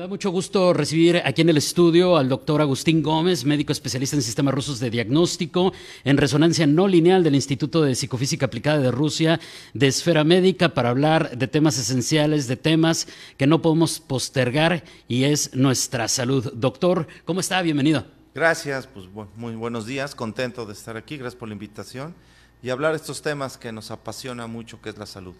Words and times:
da 0.00 0.08
mucho 0.08 0.30
gusto 0.30 0.72
recibir 0.72 1.20
aquí 1.26 1.42
en 1.42 1.50
el 1.50 1.58
estudio 1.58 2.16
al 2.16 2.30
doctor 2.30 2.62
Agustín 2.62 3.02
Gómez, 3.02 3.44
médico 3.44 3.70
especialista 3.70 4.16
en 4.16 4.22
sistemas 4.22 4.54
rusos 4.54 4.80
de 4.80 4.88
diagnóstico 4.88 5.74
en 6.04 6.16
resonancia 6.16 6.66
no 6.66 6.88
lineal 6.88 7.22
del 7.22 7.34
Instituto 7.34 7.82
de 7.82 7.94
Psicofísica 7.94 8.46
Aplicada 8.46 8.78
de 8.78 8.90
Rusia, 8.90 9.38
de 9.74 9.88
Esfera 9.88 10.24
Médica, 10.24 10.70
para 10.70 10.88
hablar 10.88 11.36
de 11.36 11.46
temas 11.48 11.76
esenciales, 11.76 12.48
de 12.48 12.56
temas 12.56 13.08
que 13.36 13.46
no 13.46 13.60
podemos 13.60 14.00
postergar 14.00 14.84
y 15.06 15.24
es 15.24 15.54
nuestra 15.54 16.08
salud. 16.08 16.50
Doctor, 16.54 17.06
¿cómo 17.26 17.40
está? 17.40 17.60
Bienvenido. 17.60 18.06
Gracias, 18.34 18.86
pues 18.86 19.06
muy 19.36 19.54
buenos 19.54 19.84
días, 19.84 20.14
contento 20.14 20.64
de 20.64 20.72
estar 20.72 20.96
aquí, 20.96 21.18
gracias 21.18 21.38
por 21.38 21.48
la 21.48 21.52
invitación 21.52 22.14
y 22.62 22.70
hablar 22.70 22.92
de 22.92 22.96
estos 22.96 23.20
temas 23.20 23.58
que 23.58 23.70
nos 23.70 23.90
apasiona 23.90 24.46
mucho, 24.46 24.80
que 24.80 24.88
es 24.88 24.96
la 24.96 25.04
salud. 25.04 25.34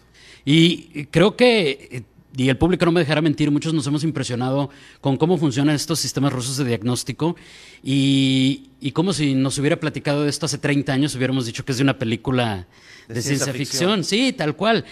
Y 0.45 1.05
creo 1.05 1.35
que 1.35 1.89
eh, 1.91 2.03
y 2.35 2.49
el 2.49 2.57
público 2.57 2.85
no 2.85 2.91
me 2.91 3.01
dejará 3.01 3.21
mentir, 3.21 3.51
muchos 3.51 3.73
nos 3.73 3.85
hemos 3.87 4.03
impresionado 4.03 4.69
con 5.01 5.17
cómo 5.17 5.37
funcionan 5.37 5.75
estos 5.75 5.99
sistemas 5.99 6.31
rusos 6.31 6.57
de 6.57 6.65
diagnóstico 6.65 7.35
y, 7.83 8.69
como 8.93 9.11
si 9.13 9.35
nos 9.35 9.57
hubiera 9.57 9.79
platicado 9.79 10.23
de 10.23 10.29
esto 10.29 10.45
hace 10.45 10.57
30 10.57 10.93
años, 10.93 11.15
hubiéramos 11.15 11.45
dicho 11.45 11.65
que 11.65 11.73
es 11.73 11.77
de 11.77 11.83
una 11.83 11.97
película 11.97 12.67
de, 13.07 13.21
ciencia, 13.21 13.51
ficción. 13.51 14.03
sí, 14.03 14.33
tal 14.33 14.55
cual. 14.55 14.85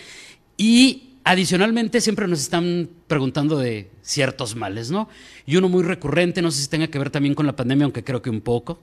Y 0.58 1.10
adicionalmente 1.24 2.02
siempre 2.02 2.28
nos 2.28 2.42
están 2.42 2.90
preguntando 3.08 3.58
de 3.58 3.90
ciertos 4.02 4.56
males, 4.56 4.92
¿no? 4.92 5.08
Y 5.46 5.56
uno 5.56 5.70
muy 5.70 5.84
recurrente, 5.84 6.42
no 6.42 6.52
sé 6.52 6.64
si 6.64 6.68
tenga 6.68 6.88
que 6.88 7.00
ver 7.00 7.10
también 7.10 7.36
con 7.36 7.46
la 7.46 7.56
pandemia, 7.56 7.86
aunque 7.86 8.04
creo 8.04 8.22
que 8.22 8.30
un 8.30 8.42
poco, 8.42 8.82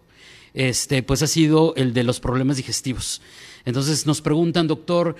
este, 0.54 1.02
pues 1.02 1.22
ha 1.22 1.26
sido 1.26 1.74
el 1.76 1.92
de 1.92 2.04
los 2.04 2.20
problemas 2.20 2.56
digestivos. 2.56 3.20
Entonces 3.66 4.06
nos 4.06 4.22
preguntan, 4.22 4.68
doctor, 4.68 5.16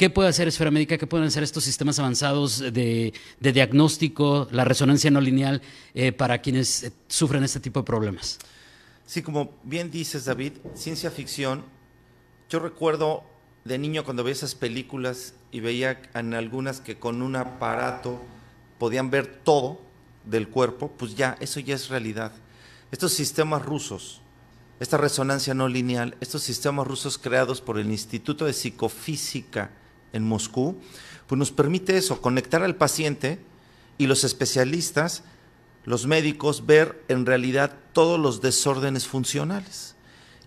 ¿Qué 0.00 0.08
puede 0.08 0.30
hacer 0.30 0.48
Esfera 0.48 0.70
Médica? 0.70 0.96
¿Qué 0.96 1.06
pueden 1.06 1.26
hacer 1.26 1.42
estos 1.42 1.62
sistemas 1.62 1.98
avanzados 1.98 2.60
de, 2.60 3.12
diagnóstico, 3.38 4.48
la 4.50 4.64
resonancia 4.64 5.10
no 5.10 5.20
lineal, 5.20 5.60
eh, 5.92 6.10
para 6.10 6.40
quienes 6.40 6.84
eh, 6.84 6.92
sufren 7.06 7.44
este 7.44 7.60
tipo 7.60 7.80
de 7.80 7.84
problemas? 7.84 8.38
Sí, 9.04 9.20
como 9.20 9.52
bien 9.62 9.90
dices, 9.90 10.24
David, 10.24 10.52
ciencia 10.72 11.10
ficción. 11.10 11.64
Yo 12.48 12.60
recuerdo 12.60 13.24
de 13.66 13.76
niño 13.76 14.02
cuando 14.02 14.24
veía 14.24 14.32
esas 14.32 14.54
películas 14.54 15.34
y 15.52 15.60
veía 15.60 16.00
en 16.14 16.32
algunas 16.32 16.80
que 16.80 16.98
con 16.98 17.20
un 17.20 17.36
aparato 17.36 18.22
podían 18.78 19.10
ver 19.10 19.26
todo 19.26 19.82
del 20.24 20.48
cuerpo, 20.48 20.90
pues 20.96 21.14
ya, 21.14 21.36
eso 21.40 21.60
ya 21.60 21.74
es 21.74 21.90
realidad. 21.90 22.32
Estos 22.90 23.12
sistemas 23.12 23.66
rusos, 23.66 24.22
esta 24.80 24.96
resonancia 24.96 25.52
no 25.52 25.68
lineal, 25.68 26.16
estos 26.22 26.42
sistemas 26.42 26.86
rusos 26.86 27.18
creados 27.18 27.60
por 27.60 27.78
el 27.78 27.90
Instituto 27.90 28.46
de 28.46 28.54
Psicofísica 28.54 29.72
en 30.12 30.26
Moscú, 30.26 30.76
pues 31.26 31.38
nos 31.38 31.50
permite 31.52 31.96
eso, 31.96 32.20
conectar 32.20 32.62
al 32.62 32.76
paciente 32.76 33.38
y 33.98 34.06
los 34.06 34.24
especialistas, 34.24 35.22
los 35.84 36.06
médicos, 36.06 36.66
ver 36.66 37.02
en 37.08 37.26
realidad 37.26 37.76
todos 37.92 38.18
los 38.18 38.40
desórdenes 38.40 39.06
funcionales. 39.06 39.94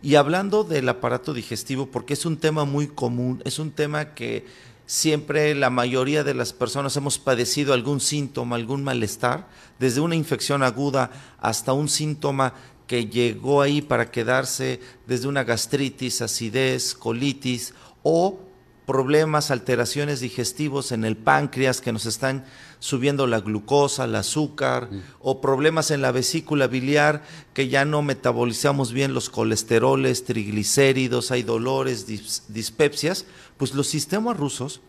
Y 0.02 0.16
hablando 0.16 0.64
del 0.64 0.90
aparato 0.90 1.34
digestivo, 1.34 1.86
porque 1.86 2.14
es 2.14 2.26
un 2.26 2.38
tema 2.38 2.66
muy 2.66 2.88
común, 2.88 3.42
es 3.46 3.60
un 3.60 3.72
tema 3.72 4.14
que 4.14 4.46
siempre 4.86 5.56
la 5.56 5.70
mayoría 5.70 6.26
de 6.26 6.34
las 6.34 6.52
personas 6.52 6.98
hemos 6.98 7.18
padecido 7.18 7.74
algún 7.74 8.02
síntoma, 8.02 8.58
algún 8.58 8.84
malestar, 8.84 9.48
desde 9.80 10.02
una 10.02 10.16
infección 10.16 10.62
aguda 10.62 11.10
hasta 11.40 11.72
un 11.72 11.88
síntoma 11.88 12.54
que 12.88 13.06
llegó 13.06 13.62
ahí 13.62 13.82
para 13.82 14.12
quedarse, 14.12 14.82
desde 15.08 15.28
una 15.28 15.44
gastritis, 15.44 16.22
acidez, 16.22 16.94
colitis 16.94 17.74
o 18.04 18.40
problemas, 18.86 19.52
alteraciones 19.52 20.20
digestivos 20.20 20.92
en 20.92 21.06
el 21.06 21.16
páncreas 21.16 21.82
que 21.82 21.94
nos 21.94 22.06
están 22.06 22.46
subiendo 22.80 23.28
la 23.28 23.40
glucosa, 23.40 24.06
el 24.06 24.16
azúcar, 24.16 24.90
mm. 24.92 25.02
o 25.22 25.42
problemas 25.42 25.92
en 25.92 26.02
la 26.02 26.12
vesícula 26.12 26.68
biliar 26.68 27.24
que 27.54 27.70
ya 27.70 27.86
no 27.86 28.02
metabolizamos 28.02 28.92
bien 28.92 29.14
los 29.14 29.30
colesteroles, 29.30 30.26
triglicéridos, 30.26 31.32
hay 31.32 31.44
dolores, 31.44 32.06
dispepsias, 32.50 33.26
pues 33.58 33.74
los 33.74 33.88
sistemas 33.88 34.38
rusos 34.38 34.82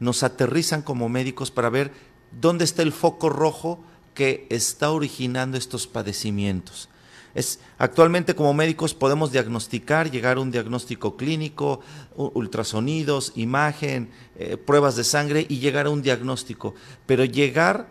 nos 0.00 0.22
aterrizan 0.22 0.82
como 0.82 1.08
médicos 1.08 1.50
para 1.50 1.70
ver 1.70 1.92
dónde 2.40 2.64
está 2.64 2.82
el 2.82 2.92
foco 2.92 3.28
rojo 3.28 3.80
que 4.14 4.46
está 4.50 4.90
originando 4.90 5.56
estos 5.56 5.86
padecimientos 5.86 6.88
actualmente 7.78 8.34
como 8.34 8.54
médicos 8.54 8.94
podemos 8.94 9.32
diagnosticar, 9.32 10.10
llegar 10.10 10.36
a 10.36 10.40
un 10.40 10.50
diagnóstico 10.50 11.16
clínico, 11.16 11.80
ultrasonidos, 12.16 13.32
imagen, 13.36 14.10
eh, 14.36 14.56
pruebas 14.56 14.96
de 14.96 15.04
sangre 15.04 15.46
y 15.48 15.58
llegar 15.58 15.86
a 15.86 15.90
un 15.90 16.02
diagnóstico. 16.02 16.74
Pero 17.06 17.24
llegar 17.24 17.88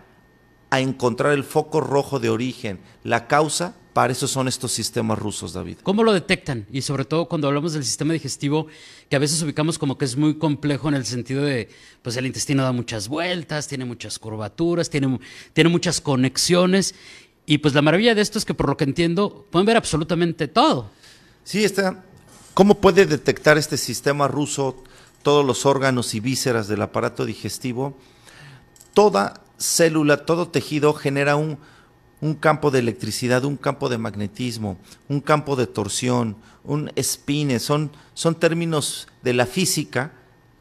a 0.70 0.80
encontrar 0.80 1.34
el 1.34 1.44
foco 1.44 1.82
rojo 1.82 2.20
de 2.20 2.30
origen, 2.30 2.80
la 3.04 3.28
causa, 3.28 3.76
para 3.96 4.12
eso 4.12 4.28
son 4.28 4.50
estos 4.50 4.74
sistemas 4.74 5.18
rusos, 5.18 5.54
David. 5.54 5.78
¿Cómo 5.82 6.04
lo 6.04 6.12
detectan? 6.12 6.68
Y 6.70 6.82
sobre 6.82 7.06
todo 7.06 7.30
cuando 7.30 7.48
hablamos 7.48 7.72
del 7.72 7.86
sistema 7.86 8.12
digestivo, 8.12 8.68
que 9.10 9.16
a 9.16 9.20
veces 9.20 9.42
ubicamos 9.42 9.80
como 9.80 9.98
que 9.98 10.04
es 10.04 10.18
muy 10.18 10.38
complejo 10.38 10.90
en 10.90 10.96
el 10.96 11.06
sentido 11.06 11.44
de, 11.44 11.70
pues 12.02 12.18
el 12.18 12.26
intestino 12.26 12.64
da 12.64 12.74
muchas 12.74 13.08
vueltas, 13.08 13.70
tiene 13.70 13.86
muchas 13.86 14.20
curvaturas, 14.20 14.90
tiene, 14.90 15.18
tiene 15.54 15.70
muchas 15.70 16.02
conexiones 16.02 16.94
y 17.46 17.60
pues 17.60 17.74
la 17.74 17.82
maravilla 17.82 18.16
de 18.16 18.22
esto 18.22 18.38
es 18.40 18.46
que 18.46 18.54
por 18.54 18.70
lo 18.70 18.78
que 18.78 18.86
entiendo 18.86 19.46
pueden 19.50 19.66
ver 19.66 19.78
absolutamente 19.78 20.48
todo. 20.48 20.90
Sí, 21.44 21.64
está. 21.64 22.04
¿Cómo 22.54 22.76
puede 22.80 23.06
detectar 23.06 23.58
este 23.58 23.78
sistema 23.78 24.28
ruso 24.28 24.84
todos 25.22 25.46
los 25.46 25.66
órganos 25.66 26.16
y 26.16 26.20
vísceras 26.20 26.68
del 26.68 26.82
aparato 26.82 27.26
digestivo? 27.26 27.98
Toda 28.94 29.42
célula, 29.58 30.26
todo 30.26 30.48
tejido 30.48 30.94
genera 30.94 31.36
un, 31.36 31.58
campo 32.40 32.72
de 32.72 32.80
electricidad, 32.80 33.46
un 33.46 33.58
campo 33.58 33.90
de 33.90 34.00
magnetismo, 34.00 34.78
un 35.10 35.22
campo 35.22 35.56
de 35.56 35.68
torsión, 35.68 36.38
un 36.64 36.92
spine, 36.98 37.60
son, 37.60 37.92
son 38.16 38.34
términos 38.34 39.08
de 39.22 39.34
la 39.34 39.46
física 39.46 40.14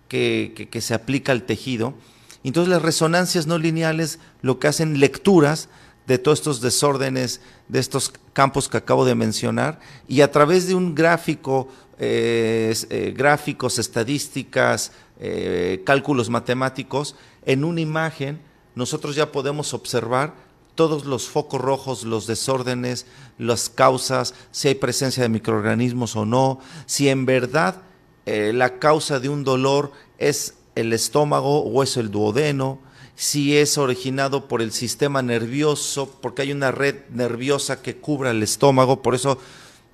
que, 0.09 0.69
que 0.71 0.81
se 0.83 0.93
aplica 0.93 1.33
al 1.33 1.45
tejido. 1.45 1.95
Entonces 2.43 2.69
las 2.69 2.83
resonancias 2.83 3.47
no 3.47 3.57
lineales 3.57 4.19
lo 4.43 4.59
que 4.59 4.69
hacen 4.69 5.01
lecturas 5.01 5.71
de 6.07 6.19
todos 6.19 6.41
estos 6.41 6.61
desórdenes, 6.61 7.41
de 7.69 7.79
estos 7.79 8.13
campos 8.33 8.69
que 8.69 8.77
acabo 8.77 9.05
de 9.05 9.15
mencionar, 9.15 9.81
y 10.07 10.21
a 10.21 10.31
través 10.31 10.67
de 10.67 10.75
un 10.75 10.95
gráfico, 10.95 11.69
eh, 11.99 12.75
eh, 12.91 13.15
gráficos, 13.17 13.79
estadísticas, 13.79 14.93
eh, 15.21 15.83
cálculos 15.85 16.29
matemáticos, 16.29 17.17
en 17.47 17.65
una 17.65 17.81
imagen 17.81 18.41
nosotros 18.75 19.15
ya 19.15 19.31
podemos 19.31 19.73
observar 19.73 20.35
todos 20.75 21.05
los 21.05 21.29
focos 21.29 21.61
rojos, 21.61 22.03
los 22.03 22.27
desórdenes, 22.27 23.07
las 23.39 23.69
causas, 23.69 24.35
si 24.51 24.67
hay 24.67 24.75
presencia 24.75 25.23
de 25.23 25.29
microorganismos 25.29 26.17
o 26.17 26.27
no, 26.27 26.59
si 26.85 27.09
en 27.09 27.25
verdad 27.25 27.83
la 28.27 28.81
causa 28.81 29.21
de 29.21 29.29
un 29.29 29.45
dolor 29.45 29.93
es 30.19 30.55
el 30.75 30.93
estómago 30.93 31.61
o 31.61 31.85
es 31.85 31.97
el 31.97 32.11
duodeno, 32.11 32.81
si 33.17 33.57
es 33.57 33.79
originado 33.79 34.49
por 34.49 34.61
el 34.61 34.73
sistema 34.73 35.23
nervioso, 35.23 36.11
porque 36.21 36.43
hay 36.43 36.53
una 36.53 36.73
red 36.73 36.97
nerviosa 37.11 37.81
que 37.81 37.97
cubra 37.97 38.31
el 38.31 38.43
estómago, 38.43 39.03
por 39.03 39.15
eso, 39.15 39.39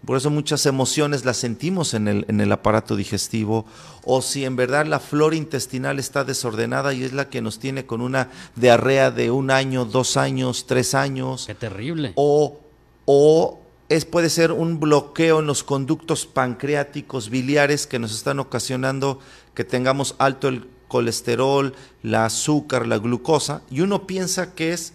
por 0.06 0.16
eso 0.16 0.31
muchas 0.31 0.64
emociones 0.64 1.25
las 1.25 1.36
sentimos 1.36 1.92
en 1.92 2.09
el, 2.09 2.25
en 2.28 2.41
el 2.41 2.50
aparato 2.50 2.97
digestivo, 2.97 3.66
o 4.04 4.22
si 4.22 4.44
en 4.44 4.56
verdad 4.56 4.86
la 4.86 5.00
flora 5.00 5.36
intestinal 5.36 5.98
está 5.98 6.25
desordenada 6.25 6.94
y 6.94 7.04
es 7.04 7.12
la 7.12 7.28
que 7.28 7.42
nos 7.42 7.59
tiene 7.59 7.84
con 7.84 8.00
una 8.00 8.30
diarrea 8.56 9.10
de 9.10 9.30
un 9.30 9.50
año, 9.50 9.84
dos 9.84 10.16
años, 10.16 10.66
tres 10.66 10.94
años. 10.94 11.44
Qué 11.47 11.54
terrible. 11.54 12.12
O, 12.15 12.59
o 13.04 13.60
es, 13.91 14.06
puede 14.06 14.30
ser 14.30 14.53
un 14.53 14.80
bloqueo 14.80 15.41
en 15.41 15.47
los 15.47 15.62
conductos 15.62 16.24
pancreáticos 16.24 17.28
biliares 17.28 17.86
que 17.86 17.98
nos 17.98 18.15
están 18.15 18.39
ocasionando 18.39 19.18
que 19.53 19.65
tengamos 19.65 20.15
alto 20.18 20.48
el 20.48 20.68
colesterol, 20.91 21.72
la 22.03 22.27
azúcar, 22.27 22.87
la 22.87 22.98
glucosa, 22.98 23.63
y 23.71 23.81
uno 23.81 24.07
piensa 24.07 24.54
que 24.54 24.72
es 24.72 24.92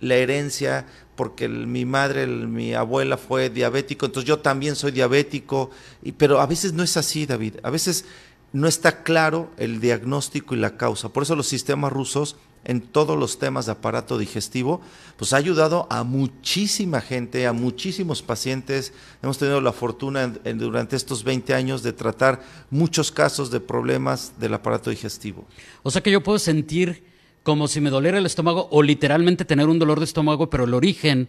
la 0.00 0.14
herencia, 0.14 0.86
porque 1.16 1.48
mi 1.48 1.84
madre, 1.84 2.26
mi 2.26 2.74
abuela 2.74 3.18
fue 3.18 3.50
diabético, 3.50 4.06
entonces 4.06 4.28
yo 4.28 4.38
también 4.38 4.76
soy 4.76 4.92
diabético, 4.92 5.70
pero 6.16 6.40
a 6.40 6.46
veces 6.46 6.72
no 6.72 6.82
es 6.82 6.96
así, 6.96 7.26
David, 7.26 7.56
a 7.62 7.70
veces 7.70 8.04
no 8.52 8.68
está 8.68 9.02
claro 9.02 9.50
el 9.56 9.80
diagnóstico 9.80 10.54
y 10.54 10.58
la 10.58 10.76
causa. 10.76 11.08
Por 11.10 11.22
eso 11.22 11.36
los 11.36 11.46
sistemas 11.48 11.92
rusos 11.92 12.36
en 12.64 12.80
todos 12.80 13.18
los 13.18 13.38
temas 13.40 13.66
de 13.66 13.72
aparato 13.72 14.18
digestivo, 14.18 14.80
pues 15.16 15.32
ha 15.32 15.36
ayudado 15.36 15.88
a 15.90 16.04
muchísima 16.04 17.00
gente, 17.00 17.46
a 17.48 17.52
muchísimos 17.52 18.22
pacientes. 18.22 18.92
Hemos 19.22 19.38
tenido 19.38 19.60
la 19.60 19.72
fortuna 19.72 20.28
durante 20.28 20.94
estos 20.94 21.24
20 21.24 21.54
años 21.54 21.82
de 21.82 21.92
tratar 21.92 22.40
muchos 22.70 23.10
casos 23.10 23.50
de 23.50 23.58
problemas 23.58 24.34
del 24.38 24.54
aparato 24.54 24.90
digestivo. 24.90 25.44
O 25.82 25.90
sea 25.90 26.02
que 26.02 26.12
yo 26.12 26.22
puedo 26.22 26.38
sentir 26.38 27.04
como 27.42 27.66
si 27.66 27.80
me 27.80 27.90
doliera 27.90 28.18
el 28.18 28.26
estómago 28.26 28.68
o 28.70 28.82
literalmente 28.84 29.44
tener 29.44 29.66
un 29.68 29.80
dolor 29.80 29.98
de 29.98 30.04
estómago, 30.04 30.48
pero 30.48 30.64
el 30.64 30.74
origen 30.74 31.28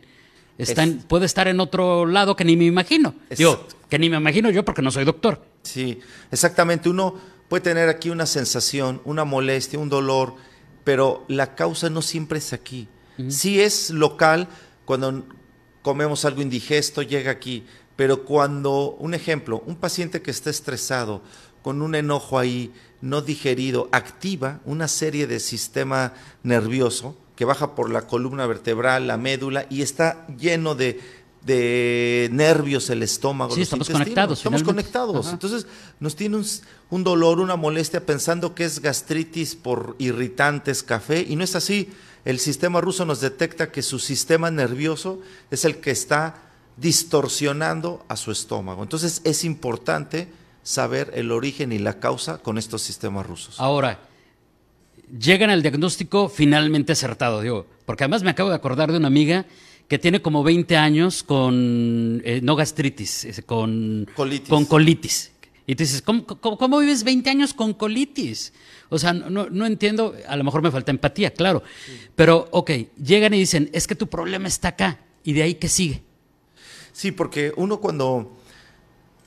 Está 0.60 0.84
en- 0.84 1.00
puede 1.00 1.26
estar 1.26 1.48
en 1.48 1.60
otro 1.60 2.06
lado 2.06 2.36
que 2.36 2.46
ni 2.46 2.56
me 2.56 2.66
imagino. 2.66 3.16
Exacto. 3.32 3.76
que 3.90 3.98
ni 3.98 4.08
me 4.10 4.18
imagino 4.18 4.52
yo 4.52 4.64
porque 4.64 4.84
no 4.84 4.92
soy 4.92 5.04
doctor. 5.04 5.44
Sí, 5.64 6.00
exactamente. 6.32 6.90
Uno 6.90 7.16
puede 7.48 7.62
tener 7.62 7.90
aquí 7.90 8.10
una 8.10 8.26
sensación, 8.26 9.02
una 9.06 9.24
molestia, 9.26 9.80
un 9.80 9.90
dolor, 9.90 10.36
pero 10.84 11.26
la 11.28 11.56
causa 11.56 11.90
no 11.90 12.02
siempre 12.02 12.40
es 12.40 12.54
aquí. 12.54 12.88
Sí 13.30 13.62
es 13.62 13.92
local 13.92 14.48
cuando 14.86 15.24
comemos 15.84 16.26
algo 16.26 16.42
indigesto, 16.42 17.04
llega 17.04 17.30
aquí, 17.30 17.64
pero 17.96 18.26
cuando, 18.26 18.96
un 19.00 19.14
ejemplo, 19.14 19.62
un 19.68 19.76
paciente 19.76 20.22
que 20.22 20.32
está 20.32 20.50
estresado, 20.50 21.22
con 21.62 21.82
un 21.82 21.96
enojo 21.96 22.40
ahí 22.40 22.74
no 23.02 23.22
digerido, 23.22 23.88
activa 23.92 24.62
una 24.66 24.88
serie 24.88 25.28
de 25.28 25.40
sistema 25.40 26.14
nervioso 26.42 27.18
que 27.36 27.46
baja 27.46 27.76
por 27.76 27.90
la 27.90 28.08
columna 28.08 28.46
vertebral, 28.48 29.08
la 29.08 29.18
médula, 29.18 29.66
y 29.70 29.82
está 29.82 30.28
lleno 30.38 30.76
de, 30.76 31.00
de 31.46 32.30
nervios 32.32 32.90
el 32.90 33.04
estómago. 33.04 33.54
Sí, 33.54 33.60
los 33.62 33.68
estamos 33.68 33.88
intestinos. 33.90 34.06
conectados, 34.06 34.40
Estamos 34.40 34.62
finalmente. 34.62 34.92
conectados. 34.92 35.26
Ajá. 35.28 35.34
Entonces 35.34 35.68
nos 36.00 36.16
tiene 36.16 36.38
un, 36.38 36.46
un 36.90 37.04
dolor, 37.04 37.40
una 37.40 37.56
molestia 37.56 38.06
pensando 38.06 38.56
que 38.56 38.66
es 38.66 38.80
gastritis 38.80 39.56
por 39.56 39.96
irritantes, 40.00 40.84
café, 40.84 41.26
y 41.28 41.36
no 41.36 41.44
es 41.44 41.56
así. 41.56 41.90
El 42.26 42.40
sistema 42.40 42.80
ruso 42.80 43.06
nos 43.06 43.20
detecta 43.20 43.72
que 43.72 43.82
su 43.82 44.00
sistema 44.00 44.50
nervioso 44.50 45.20
es 45.52 45.66
el 45.66 45.78
que 45.78 45.92
está 45.92 46.36
distorsionando 46.78 48.06
a 48.08 48.16
su 48.16 48.32
estómago. 48.32 48.82
Entonces 48.84 49.22
es 49.26 49.44
importante 49.44 50.30
saber 50.64 51.12
el 51.14 51.32
origen 51.32 51.74
y 51.74 51.80
la 51.80 52.00
causa 52.00 52.38
con 52.38 52.58
estos 52.58 52.82
sistemas 52.82 53.26
rusos. 53.28 53.60
Ahora, 53.60 54.00
llegan 55.20 55.50
al 55.50 55.62
diagnóstico 55.62 56.30
finalmente 56.30 56.94
acertado, 56.94 57.42
digo, 57.42 57.68
porque 57.86 58.06
además 58.06 58.24
me 58.24 58.30
acabo 58.32 58.50
de 58.50 58.56
acordar 58.56 58.92
de 58.92 58.98
una 58.98 59.08
amiga 59.08 59.46
que 59.88 60.00
tiene 60.00 60.22
como 60.22 60.44
20 60.44 60.76
años 60.78 61.24
con, 61.24 62.22
eh, 62.26 62.40
no 62.44 62.56
gastritis, 62.56 63.42
con 63.46 64.08
Colitis. 64.16 64.50
Con 64.50 64.66
colitis. 64.66 65.32
Y 65.66 65.76
te 65.76 65.84
dices, 65.84 66.02
¿cómo, 66.02 66.26
cómo, 66.26 66.58
cómo 66.58 66.80
vives 66.80 67.04
20 67.04 67.30
años 67.30 67.54
con 67.54 67.74
colitis? 67.74 68.52
O 68.90 69.00
sea, 69.00 69.14
no, 69.14 69.30
no- 69.30 69.50
no 69.50 69.66
entiendo, 69.66 70.14
a 70.28 70.36
lo 70.36 70.44
mejor 70.44 70.62
me 70.62 70.72
falta 70.72 70.92
empatía, 70.92 71.32
claro. 71.32 71.64
Pero, 72.16 72.48
ok, 72.52 72.72
llegan 73.02 73.34
y 73.34 73.40
dicen, 73.40 73.70
es 73.74 73.88
que 73.88 73.96
tu 73.96 74.08
problema 74.08 74.48
está 74.48 74.70
acá. 74.70 75.00
¿Y 75.24 75.32
de 75.34 75.44
ahí 75.44 75.54
qué 75.56 75.70
sigue? 75.70 76.02
Sí, 76.92 77.12
porque 77.12 77.54
uno 77.56 77.80
cuando 77.80 78.38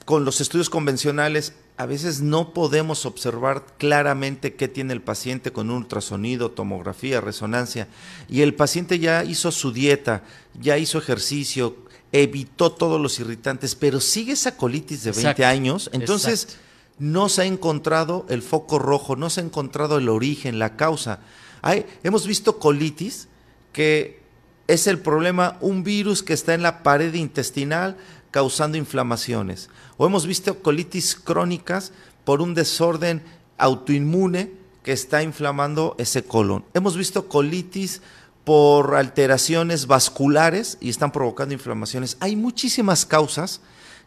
con 0.06 0.24
los 0.24 0.40
estudios 0.40 0.70
convencionales 0.70 1.52
a 1.76 1.84
veces 1.84 2.20
no 2.20 2.54
podemos 2.54 3.04
observar 3.04 3.66
claramente 3.76 4.54
qué 4.54 4.68
tiene 4.68 4.94
el 4.94 5.02
paciente 5.02 5.52
con 5.52 5.68
un 5.68 5.78
ultrasonido, 5.78 6.52
tomografía, 6.52 7.20
resonancia. 7.20 7.88
Y 8.28 8.42
el 8.42 8.54
paciente 8.54 9.00
ya 9.00 9.24
hizo 9.24 9.50
su 9.50 9.72
dieta, 9.72 10.22
ya 10.58 10.78
hizo 10.78 10.98
ejercicio, 10.98 11.76
evitó 12.12 12.70
todos 12.70 13.00
los 13.00 13.18
irritantes, 13.18 13.74
pero 13.74 14.00
sigue 14.00 14.32
esa 14.32 14.56
colitis 14.56 15.02
de 15.02 15.10
20 15.10 15.20
Exacto, 15.20 15.44
años. 15.44 15.90
Entonces 15.92 16.44
exacto. 16.44 16.62
no 17.00 17.28
se 17.28 17.42
ha 17.42 17.46
encontrado 17.46 18.26
el 18.28 18.42
foco 18.42 18.78
rojo, 18.78 19.16
no 19.16 19.28
se 19.28 19.40
ha 19.40 19.44
encontrado 19.44 19.98
el 19.98 20.08
origen, 20.08 20.60
la 20.60 20.76
causa. 20.76 21.18
Hay, 21.62 21.84
hemos 22.04 22.28
visto 22.28 22.60
colitis 22.60 23.26
que 23.72 24.20
es 24.68 24.86
el 24.86 24.98
problema, 24.98 25.58
un 25.60 25.84
virus 25.84 26.22
que 26.22 26.32
está 26.32 26.54
en 26.54 26.62
la 26.62 26.82
pared 26.82 27.12
intestinal 27.14 27.96
causando 28.30 28.78
inflamaciones. 28.78 29.70
O 29.96 30.06
hemos 30.06 30.26
visto 30.26 30.62
colitis 30.62 31.14
crónicas 31.14 31.92
por 32.24 32.42
un 32.42 32.54
desorden 32.54 33.22
autoinmune 33.58 34.52
que 34.82 34.92
está 34.92 35.22
inflamando 35.22 35.94
ese 35.98 36.24
colon. 36.24 36.64
Hemos 36.74 36.96
visto 36.96 37.28
colitis 37.28 38.02
por 38.44 38.94
alteraciones 38.94 39.88
vasculares 39.88 40.78
y 40.80 40.88
están 40.88 41.10
provocando 41.10 41.54
inflamaciones. 41.54 42.16
Hay 42.20 42.36
muchísimas 42.36 43.04
causas 43.04 43.60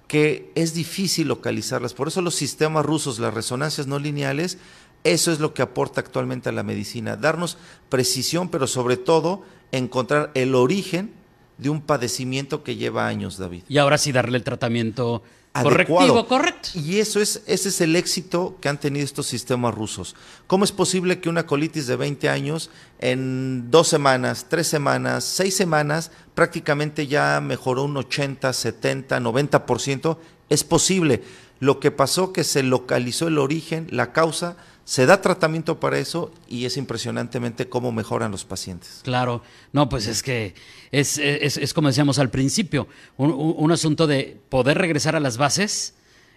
que 0.08 0.52
es 0.56 0.74
difícil 0.74 1.28
localizarlas. 1.28 1.94
Por 1.94 2.08
eso 2.08 2.22
los 2.22 2.36
sistemas 2.36 2.86
rusos, 2.86 3.20
las 3.20 3.34
resonancias 3.34 3.86
no 3.86 4.00
lineales, 4.00 4.58
eso 5.04 5.32
es 5.32 5.40
lo 5.40 5.54
que 5.54 5.62
aporta 5.62 6.02
actualmente 6.02 6.50
a 6.50 6.54
la 6.54 6.64
medicina, 6.64 7.16
darnos 7.16 7.58
precisión, 7.90 8.50
pero 8.50 8.66
sobre 8.66 8.98
todo 8.98 9.44
encontrar 9.72 10.32
el 10.34 10.56
origen 10.56 11.14
de 11.60 11.70
un 11.70 11.82
padecimiento 11.82 12.64
que 12.64 12.76
lleva 12.76 13.08
años, 13.08 13.38
David. 13.38 13.64
Y 13.70 13.78
ahora 13.78 13.98
sí 13.98 14.12
darle 14.12 14.38
el 14.38 14.44
tratamiento 14.44 15.22
Adecuado. 15.52 16.14
correctivo, 16.14 16.28
correcto. 16.28 16.70
Y 16.76 17.00
eso 17.00 17.20
es, 17.20 17.42
ese 17.48 17.70
es 17.70 17.82
el 17.82 17.96
éxito 17.96 18.58
que 18.62 18.70
han 18.70 18.80
tenido 18.80 19.04
estos 19.04 19.26
sistemas 19.26 19.74
rusos. 19.74 20.16
¿Cómo 20.48 20.64
es 20.64 20.72
posible 20.72 21.20
que 21.20 21.28
una 21.28 21.46
colitis 21.46 21.88
de 21.88 21.96
20 21.96 22.30
años 22.30 22.70
en 23.00 23.70
dos 23.72 23.88
semanas, 23.88 24.46
tres 24.48 24.68
semanas, 24.68 25.24
seis 25.24 25.56
semanas, 25.56 26.12
prácticamente 26.36 27.08
ya 27.08 27.42
mejoró 27.42 27.84
un 27.84 27.98
80, 27.98 28.54
70, 28.54 29.20
90%? 29.20 30.18
Es 30.50 30.64
posible. 30.64 31.24
Lo 31.60 31.80
que 31.80 31.92
pasó 31.92 32.32
que 32.32 32.44
se 32.46 32.64
localizó 32.64 33.28
el 33.28 33.38
origen, 33.38 33.88
la 33.92 34.14
causa, 34.14 34.56
se 34.90 35.06
da 35.06 35.22
tratamiento 35.22 35.80
para 35.80 36.00
eso 36.00 36.32
y 36.48 36.66
es 36.66 36.76
impresionantemente 36.76 37.70
cómo 37.70 37.92
mejoran 37.92 38.32
los 38.32 38.44
pacientes. 38.44 39.02
Claro, 39.04 39.44
no, 39.72 39.88
pues 39.88 40.08
es 40.08 40.24
que 40.24 40.56
es, 40.92 41.20
es- 41.20 41.58
es 41.58 41.76
como 41.76 41.90
decíamos 41.90 42.18
al 42.18 42.32
principio, 42.32 42.88
un, 43.16 43.30
un- 43.30 43.54
un 43.56 43.72
asunto 43.72 44.08
de 44.08 44.36
poder 44.50 44.80
regresar 44.80 45.16
a 45.16 45.20
las 45.20 45.38
bases 45.38 45.94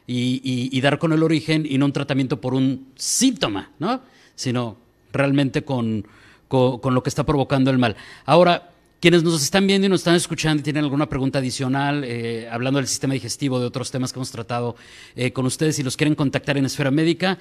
y, 0.07 0.43
y- 0.45 0.81
dar 0.83 0.99
con 0.99 1.15
el 1.15 1.23
origen 1.23 1.65
y 1.67 1.79
no 1.79 1.87
un 1.87 1.95
tratamiento 1.95 2.43
por 2.43 2.53
un 2.53 2.89
síntoma, 2.95 3.71
¿no? 3.79 4.03
Sino 4.35 4.77
realmente 5.15 5.65
con- 5.65 6.07
con 6.49 6.93
lo 6.95 7.03
que 7.03 7.09
está 7.09 7.25
provocando 7.25 7.71
el 7.71 7.79
mal. 7.79 7.97
Ahora, 8.27 8.72
quienes 9.03 9.23
nos 9.25 9.43
están 9.43 9.67
viendo 9.67 9.89
y 9.89 9.91
nos 9.91 10.03
están 10.03 10.15
escuchando 10.15 10.61
y 10.61 10.63
tienen 10.63 10.85
alguna 10.85 11.09
pregunta 11.09 11.41
adicional, 11.41 12.05
eh, 12.05 12.49
hablando 12.49 12.79
del 12.79 12.87
sistema 12.87 13.15
digestivo, 13.15 13.59
de 13.59 13.67
otros 13.67 13.91
temas 13.91 14.13
que 14.13 14.21
hemos 14.21 14.31
tratado 14.31 14.77
eh, 15.17 15.33
con 15.33 15.45
ustedes, 15.45 15.75
si 15.75 15.83
los 15.83 15.97
quieren 15.97 16.15
contactar 16.15 16.57
en 16.57 16.67
Esfera 16.67 16.93
Médica, 16.93 17.37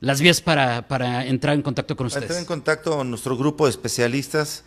las 0.00 0.20
vías 0.20 0.40
para, 0.40 0.88
para 0.88 1.24
entrar 1.24 1.54
en 1.54 1.62
contacto 1.62 1.94
con 1.94 2.08
Para 2.08 2.18
ustedes. 2.18 2.24
entrar 2.24 2.40
en 2.40 2.46
contacto 2.46 2.96
con 2.96 3.10
nuestro 3.10 3.36
grupo 3.36 3.66
de 3.66 3.70
especialistas 3.70 4.64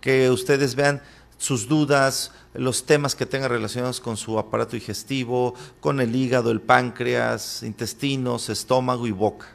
que 0.00 0.28
ustedes 0.28 0.74
vean 0.74 1.00
sus 1.38 1.68
dudas, 1.68 2.32
los 2.54 2.86
temas 2.86 3.14
que 3.14 3.26
tengan 3.26 3.50
relacionados 3.50 4.00
con 4.00 4.16
su 4.16 4.38
aparato 4.38 4.72
digestivo, 4.72 5.54
con 5.80 6.00
el 6.00 6.14
hígado, 6.14 6.50
el 6.50 6.60
páncreas, 6.60 7.62
intestinos, 7.62 8.48
estómago 8.48 9.06
y 9.06 9.12
boca. 9.12 9.46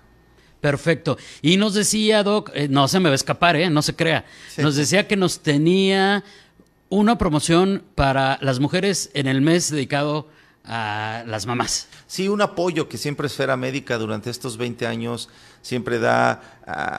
Perfecto. 0.59 1.17
Y 1.41 1.57
nos 1.57 1.73
decía, 1.73 2.23
Doc, 2.23 2.51
eh, 2.53 2.67
no 2.67 2.87
se 2.87 2.99
me 2.99 3.09
va 3.09 3.13
a 3.13 3.15
escapar, 3.15 3.55
¿eh? 3.55 3.69
no 3.69 3.81
se 3.81 3.95
crea. 3.95 4.25
Sí. 4.53 4.61
Nos 4.61 4.75
decía 4.75 5.07
que 5.07 5.17
nos 5.17 5.39
tenía 5.39 6.23
una 6.89 7.17
promoción 7.17 7.83
para 7.95 8.37
las 8.41 8.59
mujeres 8.59 9.09
en 9.15 9.25
el 9.25 9.41
mes 9.41 9.71
dedicado 9.71 10.27
a 10.63 11.23
las 11.25 11.47
mamás. 11.47 11.87
Sí, 12.05 12.27
un 12.27 12.41
apoyo 12.41 12.87
que 12.87 12.99
siempre 12.99 13.25
Esfera 13.25 13.57
Médica 13.57 13.97
durante 13.97 14.29
estos 14.29 14.57
20 14.57 14.85
años 14.85 15.29
siempre 15.63 15.97
da 15.97 16.59
a, 16.67 16.97